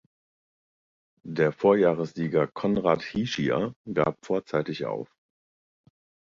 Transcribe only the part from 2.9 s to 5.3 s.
Hischier gab vorzeitig auf.